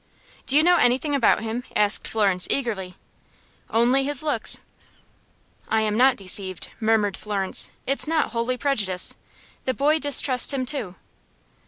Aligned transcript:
"Do 0.47 0.57
you 0.57 0.63
know 0.63 0.77
anything 0.77 1.13
about 1.13 1.43
him?" 1.43 1.63
asked 1.75 2.07
Florence, 2.07 2.47
eagerly. 2.49 2.95
"Only 3.69 4.03
his 4.03 4.23
looks." 4.23 4.59
"I 5.69 5.81
am 5.81 5.95
not 5.95 6.15
deceived," 6.15 6.69
murmured 6.79 7.15
Florence, 7.15 7.69
"it's 7.85 8.07
not 8.07 8.31
wholly 8.31 8.57
prejudice. 8.57 9.13
The 9.65 9.75
boy 9.75 9.99
distrusts 9.99 10.53
him, 10.55 10.65
too. 10.65 10.95